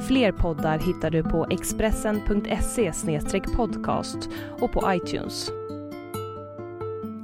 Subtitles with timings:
[0.00, 2.92] Fler poddar hittar du på expressen.se
[3.56, 4.28] podcast
[4.60, 5.50] och på iTunes.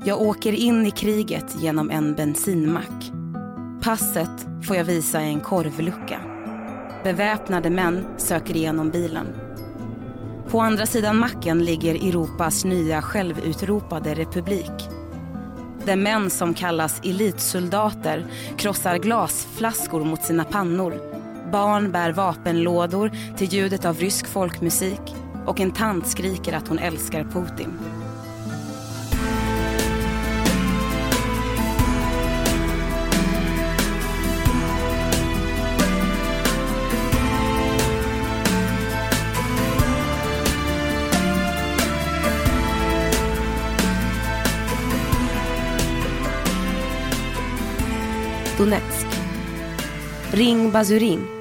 [0.05, 3.13] Jag åker in i kriget genom en bensinmack.
[3.83, 6.21] Passet får jag visa i en korvlucka.
[7.05, 9.27] Beväpnade män söker igenom bilen.
[10.51, 14.89] På andra sidan macken ligger Europas nya självutropade republik.
[15.85, 21.10] Där män som kallas elitsoldater krossar glasflaskor mot sina pannor.
[21.53, 25.01] Barn bär vapenlådor till ljudet av rysk folkmusik
[25.47, 27.79] och en tant skriker att hon älskar Putin.
[48.59, 49.07] Donetsk.
[50.33, 51.40] Ring Bazurin.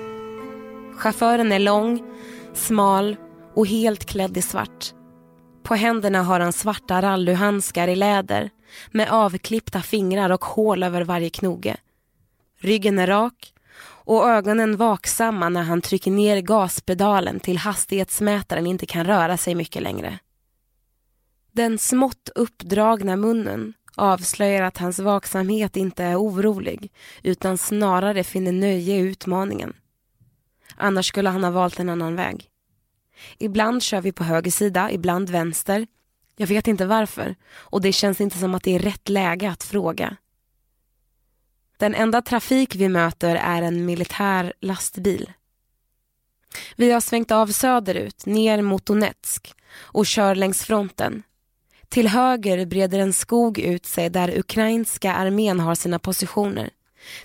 [1.00, 2.04] Chauffören är lång,
[2.54, 3.16] smal
[3.56, 4.94] och helt klädd i svart.
[5.64, 8.50] På händerna har han svarta rallyhandskar i läder
[8.92, 11.78] med avklippta fingrar och hål över varje knoge.
[12.62, 19.06] Ryggen är rak och ögonen vaksamma när han trycker ner gaspedalen till hastighetsmätaren inte kan
[19.06, 20.20] röra sig mycket längre.
[21.52, 26.92] Den smått uppdragna munnen avslöjar att hans vaksamhet inte är orolig
[27.24, 29.74] utan snarare finner nöje i utmaningen.
[30.80, 32.50] Annars skulle han ha valt en annan väg.
[33.38, 35.88] Ibland kör vi på höger sida, ibland vänster.
[36.38, 39.64] Jag vet inte varför och det känns inte som att det är rätt läge att
[39.64, 40.18] fråga.
[41.78, 45.32] Den enda trafik vi möter är en militär lastbil.
[46.76, 51.24] Vi har svängt av söderut, ner mot Donetsk och kör längs fronten.
[51.90, 56.70] Till höger breder en skog ut sig där ukrainska armén har sina positioner.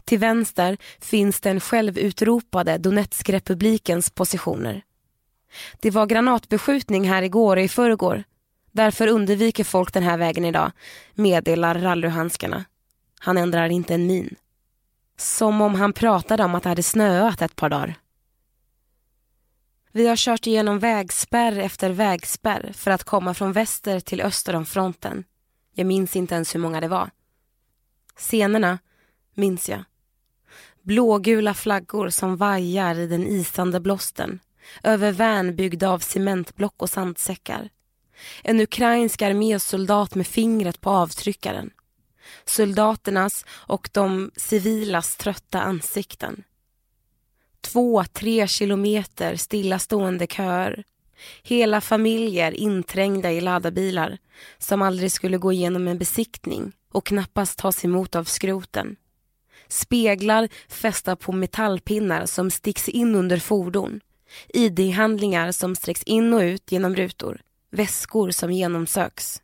[0.05, 4.83] Till vänster finns den självutropade Donetskrepublikens positioner.
[5.81, 8.25] Det var granatbeskjutning här igår och i förrgår.
[8.73, 10.73] Därför undviker folk den här vägen idag,
[11.15, 12.65] meddelar rallyhandskarna.
[13.19, 14.37] Han ändrar inte en min.
[15.17, 17.95] Som om han pratade om att det hade snöat ett par dagar.
[19.93, 24.67] Vi har kört igenom vägspärr efter vägspärr för att komma från väster till öster om
[24.67, 25.25] fronten.
[25.75, 27.11] Jag minns inte ens hur många det var.
[28.17, 28.79] Scenerna
[29.35, 29.85] minns jag.
[30.83, 34.41] Blågula flaggor som vajar i den isande blåsten
[34.83, 37.69] över vän byggda av cementblock och sandsäckar.
[38.43, 41.71] En ukrainsk armésoldat med fingret på avtryckaren.
[42.45, 46.45] Soldaternas och de civilas trötta ansikten.
[47.61, 50.85] Två, tre kilometer stillastående köer.
[51.43, 54.19] Hela familjer inträngda i laddarbilar
[54.59, 58.97] som aldrig skulle gå igenom en besiktning och knappast tas emot av skroten.
[59.75, 64.01] Speglar fästa på metallpinnar som sticks in under fordon.
[64.49, 67.41] ID-handlingar som sträcks in och ut genom rutor.
[67.71, 69.43] Väskor som genomsöks.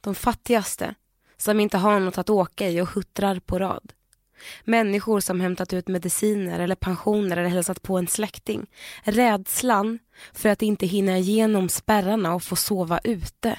[0.00, 0.94] De fattigaste
[1.36, 3.92] som inte har något att åka i och huttrar på rad.
[4.64, 8.66] Människor som hämtat ut mediciner eller pensioner eller hälsat på en släkting.
[9.02, 9.98] Rädslan
[10.32, 13.58] för att inte hinna igenom spärrarna och få sova ute.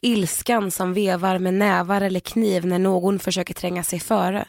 [0.00, 4.48] Ilskan som vevar med nävar eller kniv när någon försöker tränga sig före.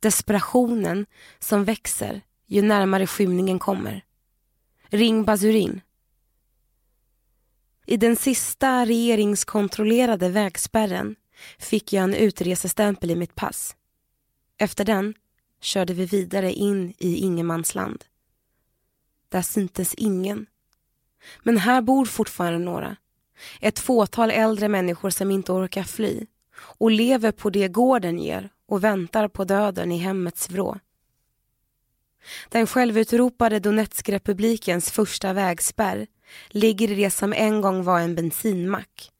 [0.00, 1.06] Desperationen
[1.38, 4.04] som växer ju närmare skymningen kommer.
[4.88, 5.80] Ring Bazurin.
[7.86, 11.16] I den sista regeringskontrollerade vägspärren
[11.58, 13.76] fick jag en utresestämpel i mitt pass.
[14.58, 15.14] Efter den
[15.60, 18.04] körde vi vidare in i ingenmansland.
[19.28, 20.46] Där syntes ingen.
[21.42, 22.96] Men här bor fortfarande några.
[23.60, 26.26] Ett fåtal äldre människor som inte orkar fly
[26.58, 30.78] och lever på det gården ger och väntar på döden i hemmets vrå.
[32.48, 36.06] Den självutropade Donetskrepublikens första vägspärr
[36.48, 39.12] ligger i det som en gång var en bensinmack.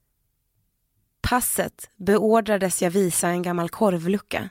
[1.20, 4.48] Passet beordrades jag visa en gammal korvlucka.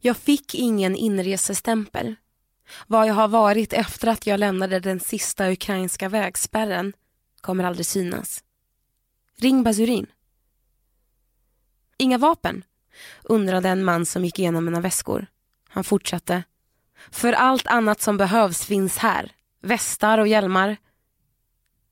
[0.00, 2.16] Jag fick ingen inresestämpel.
[2.86, 6.92] Vad jag har varit efter att jag lämnade den sista ukrainska vägspärren
[7.40, 8.44] kommer aldrig synas.
[9.36, 10.06] Ring Bazurin.
[11.96, 12.64] Inga vapen?
[13.22, 15.26] undrade en man som gick igenom mina väskor.
[15.68, 16.42] Han fortsatte.
[17.10, 19.32] För allt annat som behövs finns här.
[19.62, 20.76] Västar och hjälmar.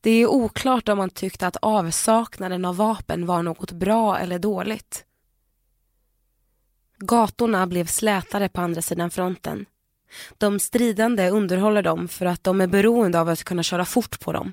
[0.01, 5.05] Det är oklart om han tyckte att avsaknaden av vapen var något bra eller dåligt.
[6.99, 9.67] Gatorna blev slätare på andra sidan fronten.
[10.39, 14.33] De stridande underhåller dem för att de är beroende av att kunna köra fort på
[14.33, 14.53] dem.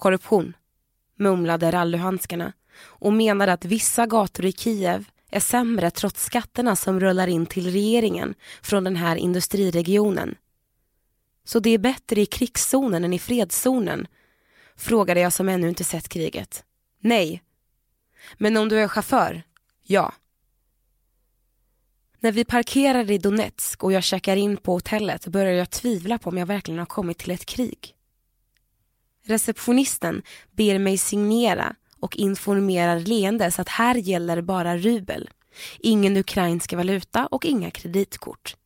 [0.00, 0.56] Korruption,
[1.16, 2.52] mumlade rallyhandskarna
[2.82, 7.72] och menade att vissa gator i Kiev är sämre trots skatterna som rullar in till
[7.72, 10.34] regeringen från den här industriregionen.
[11.44, 14.06] Så det är bättre i krigszonen än i fredszonen?
[14.76, 16.64] Frågade jag som ännu inte sett kriget.
[17.00, 17.42] Nej.
[18.38, 19.42] Men om du är chaufför?
[19.82, 20.12] Ja.
[22.20, 26.30] När vi parkerar i Donetsk och jag checkar in på hotellet börjar jag tvivla på
[26.30, 27.94] om jag verkligen har kommit till ett krig.
[29.26, 30.22] Receptionisten
[30.56, 35.30] ber mig signera och informerar leendes att här gäller bara rubel.
[35.78, 38.56] Ingen ukrainsk valuta och inga kreditkort.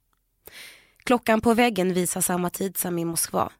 [1.05, 3.53] Klockan på väggen visar samma tid som i Moskva.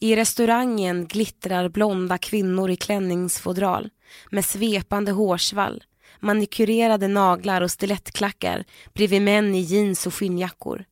[0.00, 3.90] I restaurangen glittrar blonda kvinnor i klänningsfodral
[4.30, 5.84] med svepande hårsvall,
[6.20, 8.64] manikurerade naglar och stilettklackar
[8.94, 10.84] bredvid män i jeans och skinnjackor.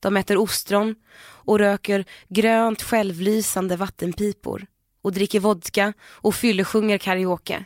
[0.00, 4.66] De äter ostron och röker grönt självlysande vattenpipor
[5.08, 7.64] och dricker vodka och fyllesjunger karaoke.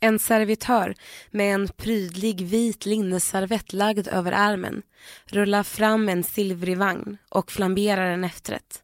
[0.00, 0.94] En servitör
[1.30, 4.82] med en prydlig vit linneservett lagd över armen
[5.26, 8.82] rullar fram en silvrig vagn och flamberar en efterrätt.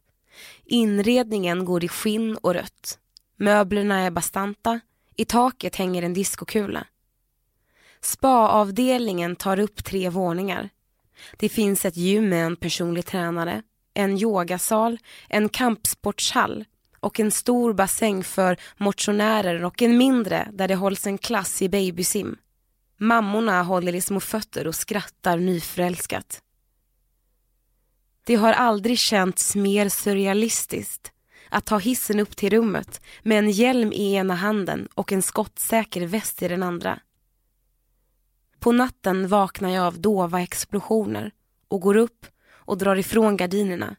[0.65, 2.99] Inredningen går i skinn och rött.
[3.37, 4.79] Möblerna är bastanta.
[5.15, 6.87] I taket hänger en diskokula.
[8.01, 10.69] Spa-avdelningen tar upp tre våningar.
[11.37, 14.99] Det finns ett gym med en personlig tränare, en yogasal,
[15.29, 16.65] en kampsportshall
[16.99, 21.69] och en stor bassäng för motionärer och en mindre där det hålls en klass i
[21.69, 22.37] babysim.
[22.97, 26.41] Mammorna håller i små fötter och skrattar nyförälskat.
[28.25, 31.11] Det har aldrig känts mer surrealistiskt
[31.49, 36.07] att ta hissen upp till rummet med en hjälm i ena handen och en skottsäker
[36.07, 36.99] väst i den andra.
[38.59, 41.31] På natten vaknar jag av dova explosioner
[41.67, 42.25] och går upp
[42.71, 43.95] och drar ifrån gardinerna.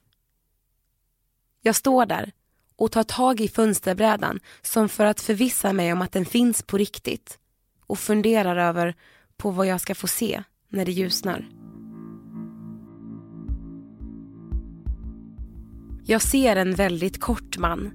[1.62, 2.32] Jag står där
[2.76, 6.78] och tar tag i fönsterbrädan som för att förvissa mig om att den finns på
[6.78, 7.38] riktigt
[7.86, 8.94] och funderar över
[9.36, 11.48] på vad jag ska få se när det ljusnar.
[16.04, 17.90] Jag ser en väldigt kort man.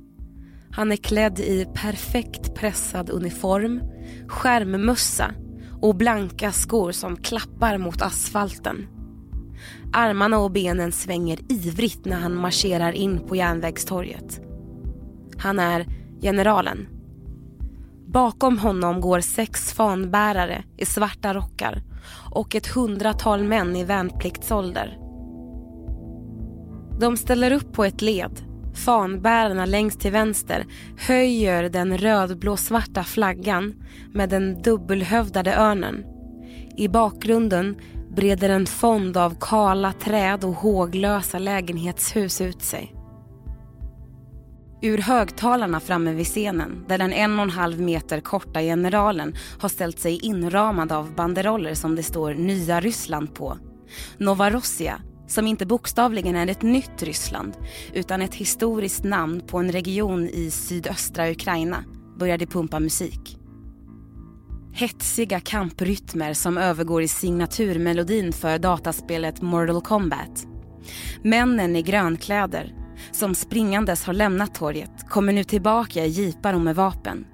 [0.71, 3.81] Han är klädd i perfekt pressad uniform,
[4.27, 5.33] skärmmössa
[5.81, 8.96] och blanka skor som klappar mot asfalten.
[9.93, 14.41] Armarna och benen svänger ivrigt när han marscherar in på Järnvägstorget.
[15.37, 15.85] Han är
[16.21, 16.87] generalen.
[18.07, 21.83] Bakom honom går sex fanbärare i svarta rockar
[22.31, 24.97] och ett hundratal män i värnpliktsålder.
[26.99, 28.41] De ställer upp på ett led.
[28.85, 30.65] Fanbärarna längst till vänster
[30.97, 33.73] höjer den rödblå-svarta flaggan
[34.13, 36.05] med den dubbelhövdade örnen.
[36.77, 37.75] I bakgrunden
[38.17, 42.93] breder en fond av kala träd och håglösa lägenhetshus ut sig.
[44.81, 49.69] Ur högtalarna framme vid scenen, där den en och en halv meter korta generalen har
[49.69, 53.57] ställt sig inramad av banderoller som det står Nya Ryssland på.
[54.17, 57.53] Novorossia, som inte bokstavligen är ett nytt Ryssland
[57.93, 61.83] utan ett historiskt namn på en region i sydöstra Ukraina,
[62.19, 63.37] började pumpa musik.
[64.79, 70.47] Hetsiga kamprytmer som övergår i signaturmelodin för dataspelet Mortal Kombat.
[71.23, 72.73] Männen i grönkläder
[73.11, 77.25] som springandes har lämnat torget kommer nu tillbaka i jeepar och med vapen.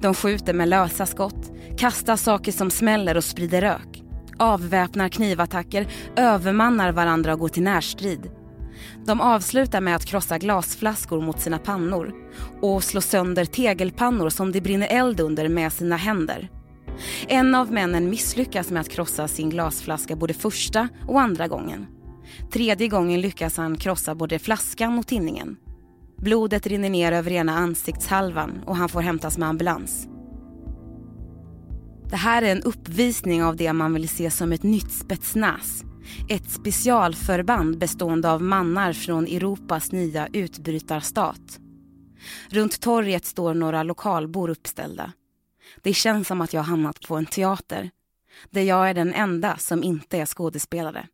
[0.00, 4.02] De skjuter med lösa skott, kastar saker som smäller och sprider rök.
[4.38, 8.30] Avväpnar knivattacker, övermannar varandra och går till närstrid.
[9.06, 12.14] De avslutar med att krossa glasflaskor mot sina pannor
[12.62, 16.50] och slå sönder tegelpannor som det brinner eld under med sina händer.
[17.28, 21.86] En av männen misslyckas med att krossa sin glasflaska både första och andra gången.
[22.52, 25.56] Tredje gången lyckas han krossa både flaskan och tinningen.
[26.16, 30.08] Blodet rinner ner över ena ansiktshalvan och han får hämtas med ambulans.
[32.10, 35.84] Det här är en uppvisning av det man vill se som ett nytt spetsnaz.
[36.28, 41.60] Ett specialförband bestående av mannar från Europas nya utbrytarstat.
[42.48, 45.12] Runt torget står några lokalbor uppställda.
[45.76, 47.90] Det känns som att jag hamnat på en teater
[48.50, 51.08] där jag är den enda som inte är skådespelare.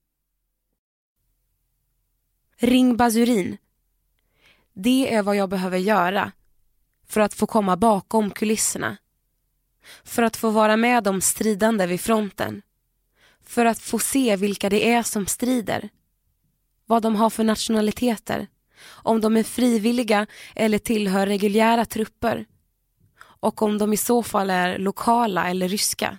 [2.59, 3.57] Ring Basurin.
[4.73, 6.33] Det är vad jag behöver göra
[7.07, 8.97] för att få komma bakom kulisserna.
[10.05, 12.63] För att få vara med de stridande vid fronten.
[13.45, 15.89] För att få se vilka det är som strider.
[16.87, 18.47] Vad de har för nationaliteter.
[18.89, 22.47] om de är frivilliga eller tillhör reguljära trupper
[23.47, 26.19] och om de i så fall är lokala eller ryska.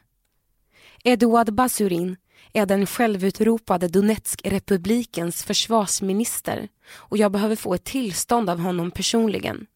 [1.03, 2.17] Eduard Basurin
[2.53, 9.67] är den självutropade Donetskrepublikens försvarsminister och jag behöver få ett tillstånd av honom personligen.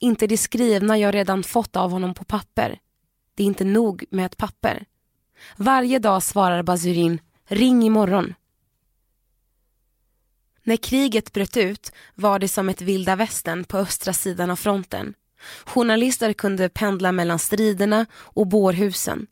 [0.00, 2.78] Inte det skrivna jag redan fått av honom på papper.
[3.34, 4.84] Det är inte nog med ett papper.
[5.56, 8.34] Varje dag svarar Basurin ring imorgon.
[10.62, 15.14] När kriget bröt ut var det som ett vilda västern på östra sidan av fronten.
[15.64, 19.26] Journalister kunde pendla mellan striderna och bårhusen.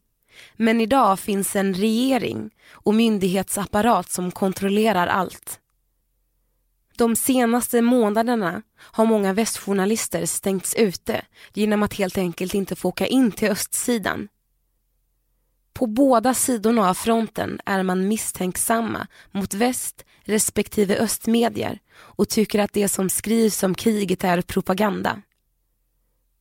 [0.56, 5.60] Men idag finns en regering och myndighetsapparat som kontrollerar allt.
[6.96, 11.22] De senaste månaderna har många västjournalister stängts ute
[11.54, 14.28] genom att helt enkelt inte få åka in till östsidan.
[15.72, 22.72] På båda sidorna av fronten är man misstänksamma mot väst respektive östmedier och tycker att
[22.72, 25.22] det som skrivs om kriget är propaganda.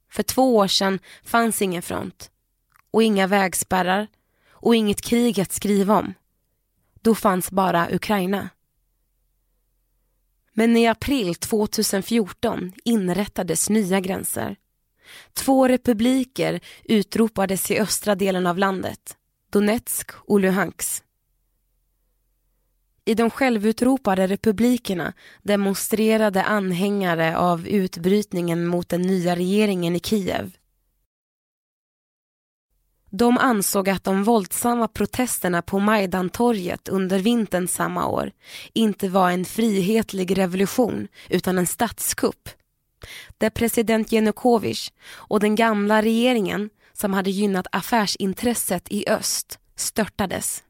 [0.10, 2.32] För två år sedan fanns ingen front
[2.92, 4.08] och inga vägspärrar
[4.52, 6.14] och inget krig att skriva om.
[7.02, 8.50] Då fanns bara Ukraina.
[10.54, 14.56] Men i april 2014 inrättades nya gränser.
[15.34, 19.18] Två republiker utropades i östra delen av landet,
[19.52, 21.04] Donetsk och Luhansk.
[23.10, 25.14] I de självutropade republikerna
[25.44, 30.58] demonstrerade anhängare av utbrytningen mot den nya regeringen i Kiev.
[33.10, 38.32] De ansåg att de våldsamma protesterna på Majdantorget under vintern samma år
[38.74, 42.50] inte var en frihetlig revolution utan en statskupp.
[43.38, 50.64] Där president Janukovic och den gamla regeringen som hade gynnat affärsintresset i öst störtades.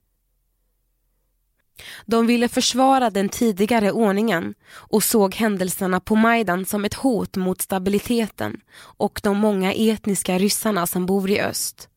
[2.05, 7.61] De ville försvara den tidigare ordningen och såg händelserna på Majdan som ett hot mot
[7.61, 11.89] stabiliteten och de många etniska ryssarna som bor i öst.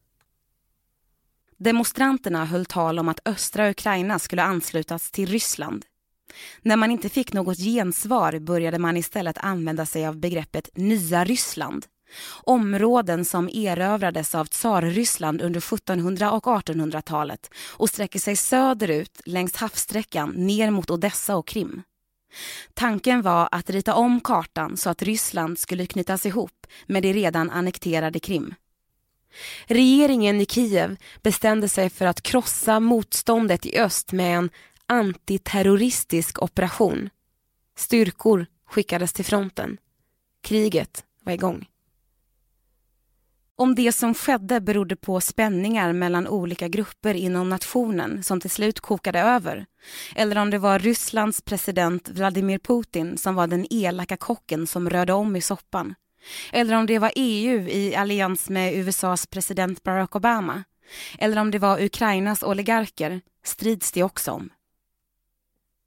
[1.58, 5.84] Demonstranterna höll tal om att östra Ukraina skulle anslutas till Ryssland.
[6.62, 11.86] När man inte fick något gensvar började man istället använda sig av begreppet nya Ryssland.
[12.44, 20.30] Områden som erövrades av tsarryssland under 1700 och 1800-talet och sträcker sig söderut längs havssträckan
[20.30, 21.82] ner mot Odessa och Krim.
[22.74, 27.50] Tanken var att rita om kartan så att Ryssland skulle knytas ihop med det redan
[27.50, 28.54] annekterade Krim.
[29.66, 34.50] Regeringen i Kiev bestämde sig för att krossa motståndet i öst med en
[34.86, 37.10] antiterroristisk operation.
[37.76, 39.78] Styrkor skickades till fronten.
[40.42, 41.66] Kriget var igång.
[43.62, 48.80] Om det som skedde berodde på spänningar mellan olika grupper inom nationen som till slut
[48.80, 49.66] kokade över
[50.16, 55.12] eller om det var Rysslands president Vladimir Putin som var den elaka kocken som rörde
[55.12, 55.94] om i soppan
[56.52, 60.64] eller om det var EU i allians med USAs president Barack Obama.
[61.18, 64.50] Eller om det var Ukrainas oligarker strids det också om.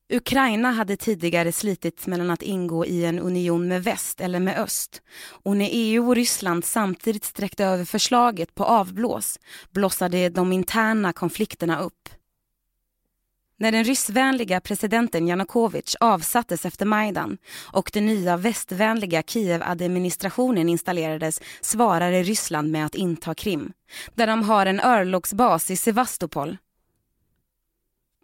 [0.10, 5.02] Ukraina hade tidigare slitits mellan att ingå i en union med väst eller med öst.
[5.44, 9.40] Och när EU och Ryssland samtidigt sträckte över förslaget på avblås
[9.72, 12.10] blossade de interna konflikterna upp.
[13.58, 17.38] När den ryssvänliga presidenten Janukovytj avsattes efter Majdan
[17.72, 23.72] och den nya västvänliga Kiev-administrationen installerades svarade Ryssland med att inta Krim,
[24.16, 26.58] där de har en örlogsbas i Sevastopol.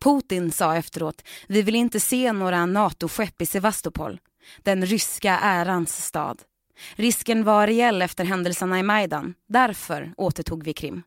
[0.04, 4.20] Putin sa efteråt, vi vill inte se några NATO-skepp i Sevastopol,
[4.58, 6.42] den ryska ärans stad.
[6.96, 11.04] Risken var reell efter händelserna i Majdan, därför återtog vi Krim.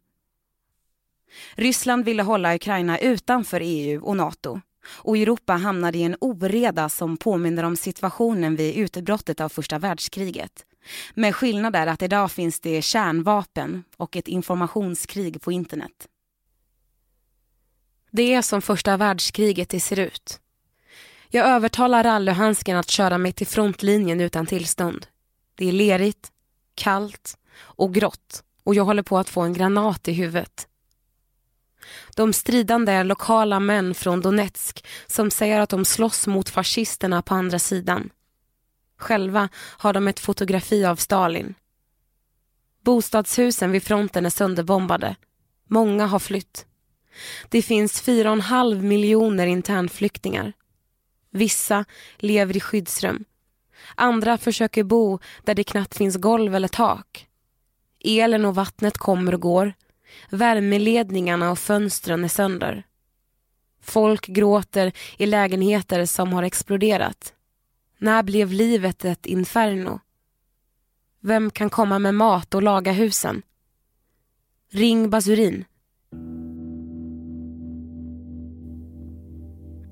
[1.54, 7.16] Ryssland ville hålla Ukraina utanför EU och NATO och Europa hamnade i en oreda som
[7.16, 10.66] påminner om situationen vid utbrottet av första världskriget.
[11.14, 16.08] Med skillnad är att idag finns det kärnvapen och ett informationskrig på internet.
[18.16, 20.40] Det är som första världskriget det ser ut.
[21.28, 25.06] Jag övertalar rallyhandsken att köra mig till frontlinjen utan tillstånd.
[25.54, 26.32] Det är lerigt,
[26.74, 30.68] kallt och grått och jag håller på att få en granat i huvudet.
[32.16, 37.34] De stridande är lokala män från Donetsk som säger att de slåss mot fascisterna på
[37.34, 38.10] andra sidan.
[38.98, 41.54] Själva har de ett fotografi av Stalin.
[42.84, 45.16] Bostadshusen vid fronten är sönderbombade.
[45.68, 46.66] Många har flytt.
[47.48, 50.52] Det finns 4,5 miljoner internflyktingar.
[51.30, 51.84] Vissa
[52.16, 53.24] lever i skyddsrum.
[53.94, 57.26] Andra försöker bo där det knappt finns golv eller tak.
[58.00, 59.74] Elen och vattnet kommer och går
[60.30, 62.86] Värmeledningarna och fönstren är sönder.
[63.80, 67.34] Folk gråter i lägenheter som har exploderat.
[67.98, 70.00] När blev livet ett inferno?
[71.20, 73.42] Vem kan komma med mat och laga husen?
[74.70, 75.64] Ring Basurin.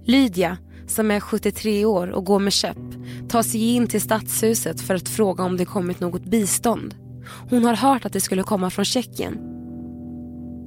[0.04, 2.78] Lydia, som är 73 år och går med käpp,
[3.28, 6.94] tar sig in till stadshuset för att fråga om det kommit något bistånd.
[7.50, 9.38] Hon har hört att det skulle komma från Tjeckien.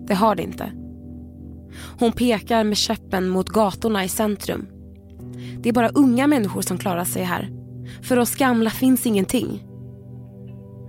[0.08, 0.72] Det har det inte.
[2.00, 4.68] Hon pekar med käppen mot gatorna i centrum.
[5.60, 7.50] Det är bara unga människor som klarar sig här.
[8.02, 9.64] För oss gamla finns ingenting.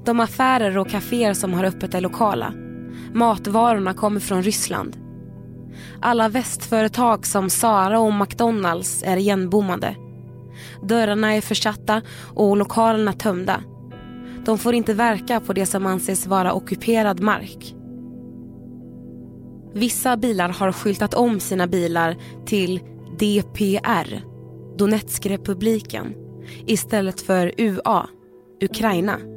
[0.05, 2.53] De affärer och kaféer som har öppet är lokala.
[3.15, 5.06] Matvarorna kommer från Ryssland.
[6.01, 9.97] Alla västföretag som Sara och McDonalds är igenbommade.
[10.83, 12.03] Dörrarna är försatta
[12.35, 13.63] och lokalerna tömda.
[14.45, 17.75] De får inte verka på det som anses vara ockuperad mark.
[19.75, 22.17] Vissa bilar har skyltat om sina bilar
[22.47, 22.81] till
[23.19, 24.23] DPR,
[24.79, 26.15] Donetskrepubliken,
[26.67, 28.07] istället för UA,
[28.63, 29.36] Ukraina.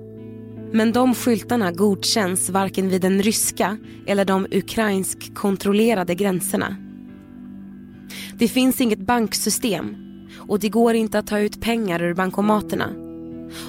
[0.71, 6.75] Men de skyltarna godkänns varken vid den ryska eller de ukrainsk kontrollerade gränserna.
[8.33, 9.95] Det finns inget banksystem
[10.37, 12.89] och det går inte att ta ut pengar ur bankomaterna.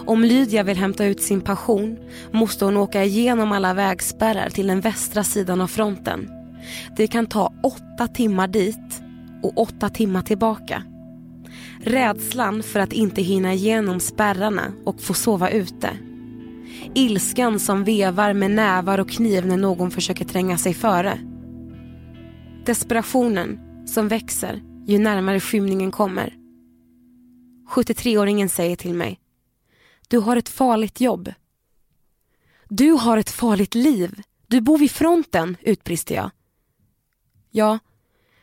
[0.07, 1.99] Om Lydia vill hämta ut sin pension
[2.33, 6.30] måste hon åka igenom alla vägspärrar till den västra sidan av fronten.
[6.97, 9.02] Det kan ta åtta timmar dit
[9.42, 10.83] och åtta timmar tillbaka.
[11.83, 15.90] Rädslan för att inte hinna igenom spärrarna och få sova ute
[16.95, 21.19] Ilskan som vevar med nävar och kniv när någon försöker tränga sig före.
[22.67, 26.35] Desperationen som växer ju närmare skymningen kommer.
[27.71, 29.21] 73-åringen säger till mig.
[30.09, 31.33] Du har ett farligt jobb.
[32.69, 34.23] Du har ett farligt liv.
[34.47, 36.31] Du bor vid fronten, utbrister jag.
[37.51, 37.79] Ja,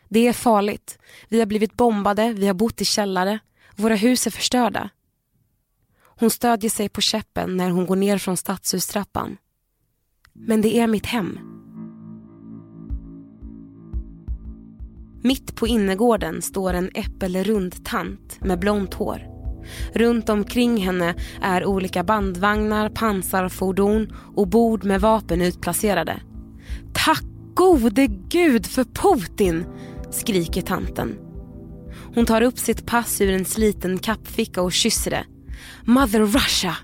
[0.10, 0.98] det är farligt.
[1.30, 3.40] Vi har blivit bombade, vi har bott i källare.
[3.76, 4.90] Våra hus är förstörda.
[6.20, 9.38] Hon stödjer sig på käppen när hon går ner från stadshustrappan.
[10.34, 11.40] Men det är mitt hem.
[15.24, 19.22] Mitt på innergården står en äppelrund tant med blont hår.
[19.94, 26.22] Runt omkring henne är olika bandvagnar, pansarfordon och bord med vapen utplacerade.
[26.94, 29.66] Tack gode gud för Putin!
[30.12, 31.18] skriker tanten.
[32.16, 35.26] Hon tar upp sitt pass ur en sliten kappficka och kysser det.
[35.86, 36.76] Mother Russia.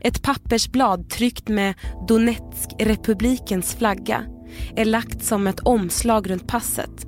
[0.00, 1.74] Ett pappersblad tryckt med
[2.08, 4.24] Donetsk-republikens flagga
[4.76, 7.06] är lagt som ett omslag runt passet.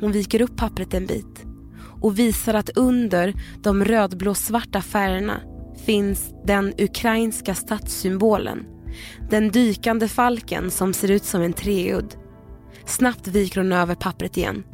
[0.00, 1.44] Hon viker upp pappret en bit
[2.00, 5.40] och visar att under de rödblå-svarta färgerna
[5.86, 8.66] finns den ukrainska statssymbolen.
[9.30, 12.14] Den dykande falken som ser ut som en treudd.
[12.86, 14.64] Snabbt viker hon över pappret igen.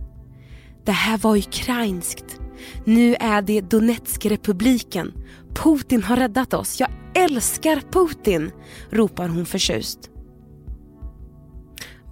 [0.85, 2.41] Det här var ukrainskt.
[2.85, 5.13] Nu är det Donetskrepubliken.
[5.55, 6.81] Putin har räddat oss.
[6.81, 8.51] Jag älskar Putin,
[8.91, 10.11] ropar hon förtjust.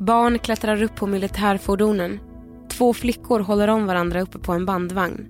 [0.00, 2.20] Barn klättrar upp på militärfordonen.
[2.68, 5.26] Två flickor håller om varandra uppe på en bandvagn.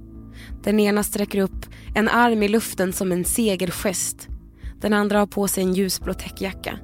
[0.63, 4.29] Den ena sträcker upp en arm i luften som en segergest.
[4.81, 6.79] Den andra har på sig en ljusblå täckjacka.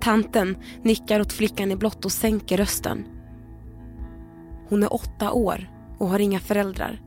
[0.00, 3.04] Tanten nickar åt flickan i blått och sänker rösten.
[4.68, 7.00] Hon är åtta år och har inga föräldrar.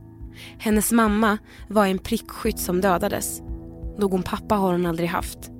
[0.58, 3.42] Hennes mamma var en prickskytt som dödades.
[3.98, 5.50] Någon pappa har hon aldrig haft.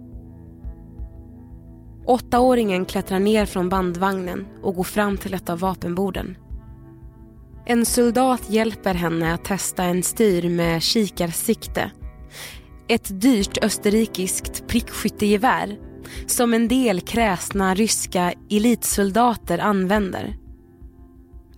[2.07, 6.37] Åttaåringen klättrar ner från bandvagnen och går fram till ett av vapenborden.
[7.67, 11.91] En soldat hjälper henne att testa en styr med kikarsikte.
[12.89, 15.79] Ett dyrt österrikiskt prickskyttegevär
[16.27, 20.37] som en del kräsna ryska elitsoldater använder.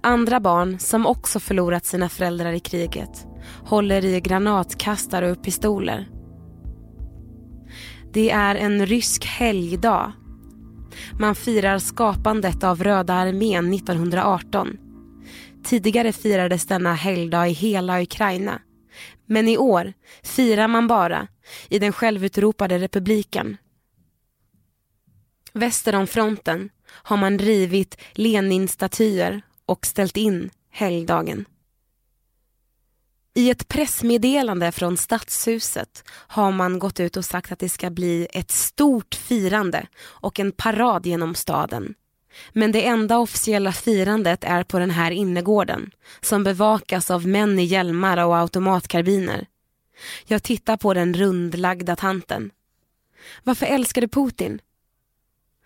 [0.09, 3.27] Andra barn som också förlorat sina föräldrar i kriget
[3.65, 6.09] håller i granatkastare och pistoler.
[8.13, 10.13] Det är en rysk helgdag.
[11.21, 14.77] Man firar skapandet av Röda armén 1918.
[15.65, 18.61] Tidigare firades denna helgdag i hela Ukraina.
[19.27, 19.93] Men i år
[20.23, 21.29] firar man bara
[21.69, 23.57] i den självutropade republiken.
[25.53, 31.45] Väster om fronten har man rivit Lenin-statyer och ställt in helgdagen.
[33.35, 38.29] I ett pressmeddelande från Stadshuset har man gått ut och sagt att det ska bli
[38.33, 41.95] ett stort firande och en parad genom staden.
[42.53, 47.65] Men det enda officiella firandet är på den här innergården som bevakas av män i
[47.65, 49.47] hjälmar och automatkarbiner.
[50.27, 52.51] Jag tittar på den rundlagda tanten.
[53.43, 54.61] Varför älskar du Putin?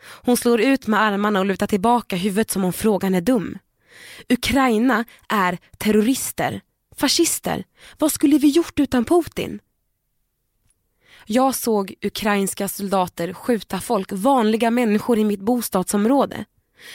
[0.02, 3.58] Hon slår ut med armarna och lutar tillbaka huvudet som om frågan är dum.
[4.28, 6.60] Ukraina är terrorister,
[6.96, 7.64] fascister.
[7.98, 9.60] Vad skulle vi gjort utan Putin?
[11.26, 16.44] Jag såg ukrainska soldater skjuta folk, vanliga människor i mitt bostadsområde.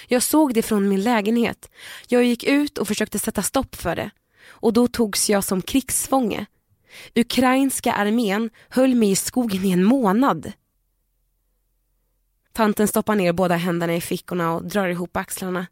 [0.08, 1.72] Jag såg det från min lägenhet.
[2.08, 4.10] Jag gick ut och försökte sätta stopp för det.
[4.48, 6.46] Och då togs jag som krigsfånge.
[7.16, 10.52] Ukrainska armén höll mig i skogen i en månad.
[12.54, 15.68] Tanten stoppar ner båda händerna i fickorna och drar ihop axlarna.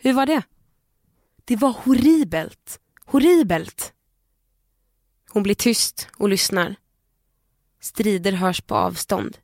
[0.00, 0.42] Hur var det?
[1.44, 2.80] Det var horribelt.
[3.04, 3.92] Horribelt.
[5.30, 6.76] Hon blir tyst och lyssnar.
[7.80, 9.38] Strider hörs på avstånd.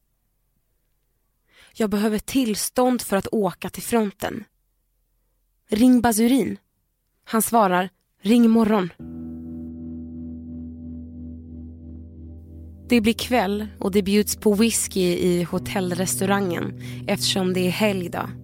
[1.75, 4.45] Jag behöver tillstånd för att åka till fronten.
[5.69, 6.59] Ring Basurin.
[7.25, 7.91] Han svarar,
[8.21, 8.93] ring imorgon.
[12.89, 18.44] Det blir kväll och det bjuds på whisky i hotellrestaurangen eftersom det är helgdag.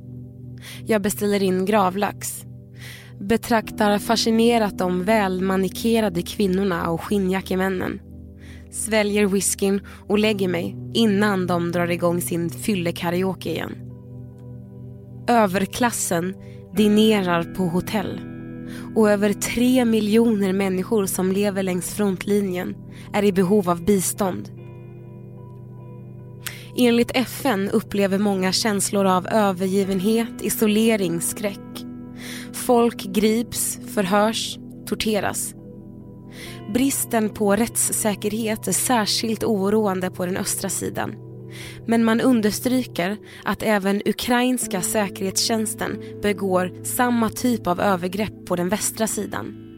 [0.87, 2.45] Jag beställer in gravlax.
[3.21, 8.01] Betraktar fascinerat de välmanikerade kvinnorna och skinnjackemännen.
[8.71, 13.77] Sväljer whiskyn och lägger mig innan de drar igång sin fyllekaraoke igen.
[15.29, 16.35] Överklassen
[16.77, 18.21] dinerar på hotell
[18.95, 22.75] och över tre miljoner människor som lever längs frontlinjen
[23.13, 24.60] är i behov av bistånd.
[26.83, 31.85] Enligt FN upplever många känslor av övergivenhet, isolering, skräck.
[32.53, 35.55] Folk grips, förhörs, torteras.
[36.75, 41.15] Bristen på rättssäkerhet är särskilt oroande på den östra sidan.
[41.87, 49.07] Men man understryker att även ukrainska säkerhetstjänsten begår samma typ av övergrepp på den västra
[49.07, 49.70] sidan.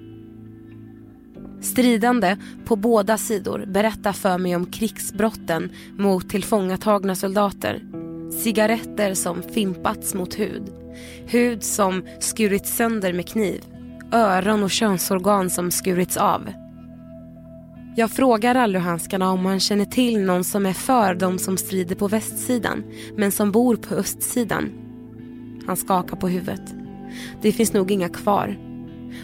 [1.62, 7.82] Stridande på båda sidor berättar för mig om krigsbrotten mot tillfångatagna soldater.
[8.42, 10.62] Cigaretter som fimpats mot hud.
[11.26, 13.64] Hud som skurits sönder med kniv.
[14.12, 16.52] Öron och könsorgan som skurits av.
[17.96, 22.08] Jag frågar rallyhandskarna om han känner till någon som är för de som strider på
[22.08, 22.84] västsidan
[23.16, 24.70] men som bor på östsidan.
[25.66, 26.74] Han skakar på huvudet.
[27.42, 28.58] Det finns nog inga kvar.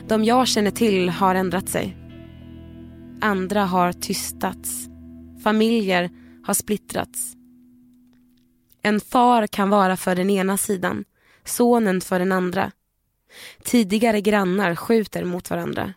[0.09, 1.97] De jag känner till har ändrat sig.
[3.21, 4.89] Andra har tystats.
[5.43, 6.11] Familjer
[6.45, 7.37] har splittrats.
[8.83, 11.05] En far kan vara för den ena sidan,
[11.45, 12.73] sonen för den andra.
[13.63, 15.95] Tidigare grannar skjuter mot varandra.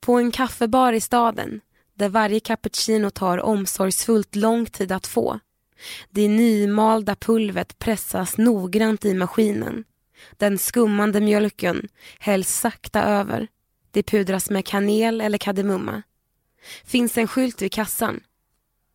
[0.00, 1.60] På en kaffebar i staden,
[1.94, 5.40] där varje cappuccino tar omsorgsfullt lång tid att få.
[6.10, 9.84] Det nymalda pulvret pressas noggrant i maskinen.
[10.36, 13.48] Den skummande mjölken hälls sakta över.
[13.96, 16.02] Det pudras med kanel eller kardemumma.
[16.84, 18.20] Finns en skylt vid kassan.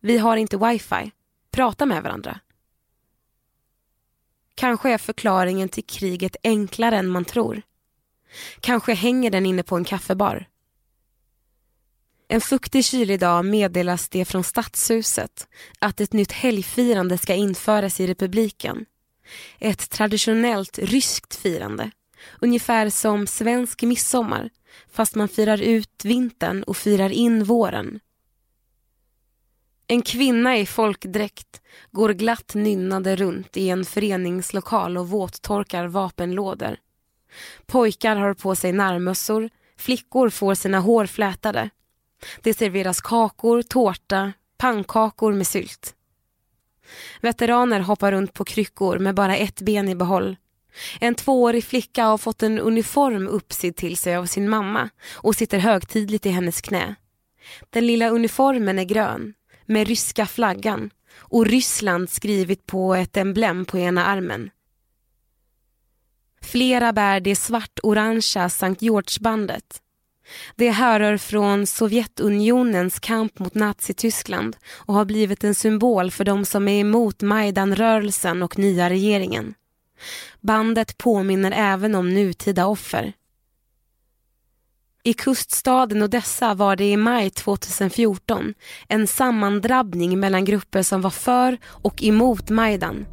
[0.00, 1.10] Vi har inte wifi.
[1.50, 2.40] Prata med varandra.
[4.54, 7.62] Kanske är förklaringen till kriget enklare än man tror.
[8.60, 10.48] Kanske hänger den inne på en kaffebar.
[12.28, 18.06] En fuktig kylig dag meddelas det från stadshuset att ett nytt helgfirande ska införas i
[18.06, 18.86] republiken.
[19.58, 21.90] Ett traditionellt ryskt firande.
[22.40, 24.50] Ungefär som svensk midsommar
[24.90, 28.00] fast man firar ut vintern och firar in våren.
[29.86, 36.76] En kvinna i folkdräkt går glatt nynnande runt i en föreningslokal och våttorkar vapenlådor.
[37.66, 41.70] Pojkar har på sig närmössor, flickor får sina hår flätade.
[42.42, 45.94] Det serveras kakor, tårta, pannkakor med sylt.
[47.20, 50.36] Veteraner hoppar runt på kryckor med bara ett ben i behåll.
[51.00, 55.58] En tvåårig flicka har fått en uniform uppsydd till sig av sin mamma och sitter
[55.58, 56.94] högtidligt i hennes knä.
[57.70, 59.34] Den lilla uniformen är grön
[59.66, 64.50] med ryska flaggan och Ryssland skrivit på ett emblem på ena armen.
[66.42, 69.82] Flera bär det svart-orangea Sankt George-bandet.
[70.56, 76.68] Det härrör från Sovjetunionens kamp mot Nazityskland och har blivit en symbol för de som
[76.68, 79.54] är emot Majdan-rörelsen och nya regeringen.
[80.42, 83.12] Bandet påminner även om nutida offer.
[85.04, 88.54] I kuststaden Odessa var det i maj 2014
[88.88, 93.06] en sammandrabbning mellan grupper som var för och emot Majdan.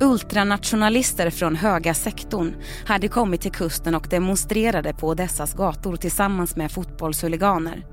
[0.00, 2.54] Ultranationalister från höga sektorn
[2.86, 7.86] hade kommit till kusten och demonstrerade på Odessas gator tillsammans med fotbollshuliganer.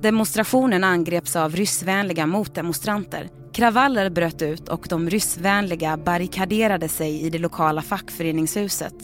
[0.00, 3.39] Demonstrationen angreps av ryssvänliga motdemonstranter.
[3.52, 8.94] Kravaller bröt ut och de ryssvänliga barrikaderade sig i det lokala fackföreningshuset.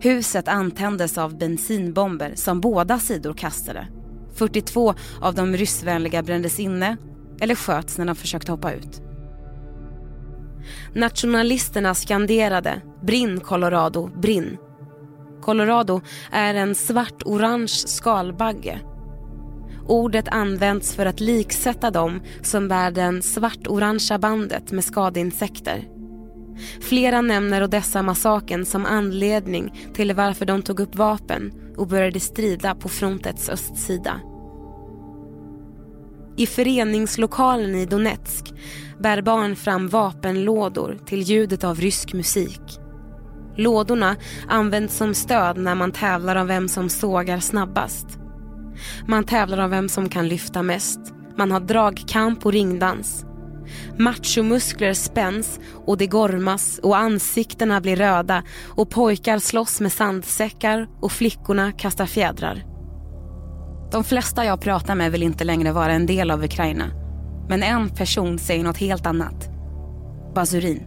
[0.00, 3.86] Huset antändes av bensinbomber som båda sidor kastade.
[4.34, 6.96] 42 av de ryssvänliga brändes inne
[7.40, 9.02] eller sköts när de försökte hoppa ut.
[10.94, 14.56] Nationalisterna skanderade “Brinn Colorado, brinn”.
[15.42, 16.00] Colorado
[16.32, 18.80] är en svart-orange skalbagge.
[19.90, 25.88] Ordet används för att liksätta dem som bär den svart-orangea bandet med skadeinsekter.
[26.80, 32.88] Flera nämner Odessa-massakern som anledning till varför de tog upp vapen och började strida på
[32.88, 34.20] frontets östsida.
[36.36, 38.54] I föreningslokalen i Donetsk
[38.98, 42.78] bär barn fram vapenlådor till ljudet av rysk musik.
[43.56, 44.16] Lådorna
[44.48, 48.19] används som stöd när man tävlar om vem som sågar snabbast.
[49.06, 51.00] Man tävlar om vem som kan lyfta mest.
[51.36, 53.24] Man har dragkamp och ringdans.
[53.98, 61.12] Machomuskler spänns och det gormas och ansiktena blir röda och pojkar slåss med sandsäckar och
[61.12, 62.64] flickorna kastar fjädrar.
[63.92, 66.84] De flesta jag pratar med vill inte längre vara en del av Ukraina.
[67.48, 69.50] Men en person säger något helt annat.
[70.34, 70.86] Bazurin.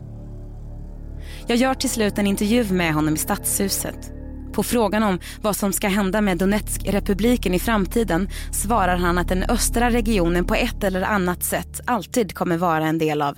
[1.48, 4.14] Jag gör till slut en intervju med honom i Stadshuset.
[4.54, 9.44] På frågan om vad som ska hända med Donetskrepubliken i framtiden svarar han att den
[9.44, 13.38] östra regionen på ett eller annat sätt alltid kommer vara en del av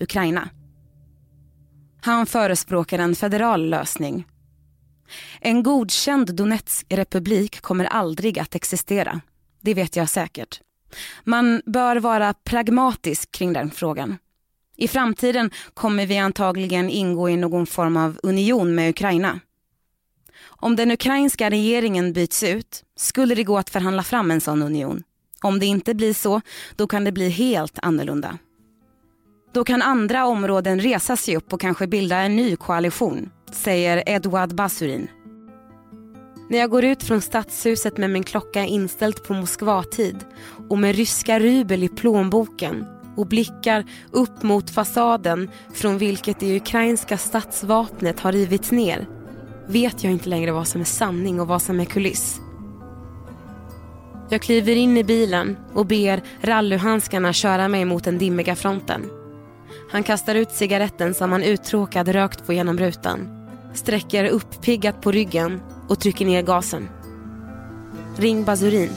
[0.00, 0.48] Ukraina.
[2.00, 4.26] Han förespråkar en federal lösning.
[5.40, 9.20] En godkänd Donetskrepublik kommer aldrig att existera.
[9.60, 10.60] Det vet jag säkert.
[11.24, 14.18] Man bör vara pragmatisk kring den frågan.
[14.76, 19.40] I framtiden kommer vi antagligen ingå i någon form av union med Ukraina.
[20.60, 25.02] Om den ukrainska regeringen byts ut skulle det gå att förhandla fram en sån union.
[25.42, 26.40] Om det inte blir så,
[26.76, 28.38] då kan det bli helt annorlunda.
[29.52, 34.54] Då kan andra områden resa sig upp och kanske bilda en ny koalition, säger Eduard
[34.54, 35.08] Basurin.
[36.50, 40.16] När jag går ut från stadshuset med min klocka inställd på Moskvatid
[40.68, 47.18] och med ryska rubel i plånboken och blickar upp mot fasaden från vilket det ukrainska
[47.18, 49.06] stadsvapnet har rivits ner
[49.68, 52.40] vet jag inte längre vad som är sanning och vad som är kuliss.
[54.28, 59.10] Jag kliver in i bilen och ber rallyhandskarna köra mig mot den dimmiga fronten.
[59.90, 63.28] Han kastar ut cigaretten som han uttråkad rökt på genom rutan.
[63.74, 66.88] Sträcker upp piggat på ryggen och trycker ner gasen.
[68.16, 68.90] Ring Basurin.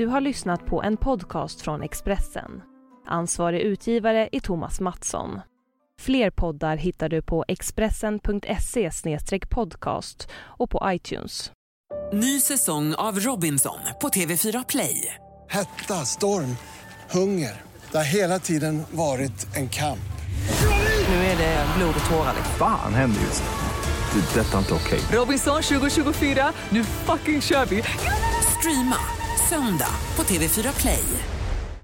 [0.00, 2.62] Du har lyssnat på en podcast från Expressen.
[3.06, 5.40] Ansvarig utgivare är Thomas Mattsson.
[6.00, 8.90] Fler poddar hittar du på expressen.se
[9.50, 11.52] podcast och på iTunes.
[12.12, 15.14] Ny säsong av Robinson på TV4 Play.
[15.48, 16.56] Hetta, storm,
[17.10, 17.62] hunger.
[17.90, 20.10] Det har hela tiden varit en kamp.
[21.08, 22.34] Nu är det blod och tårar.
[22.58, 23.42] Fan händer just.
[24.12, 24.40] Det.
[24.40, 25.00] är Detta är inte okej.
[25.12, 27.82] Robinson 2024, nu fucking kör vi!
[28.58, 28.96] Streama
[29.50, 31.39] söndag på TV4 Play.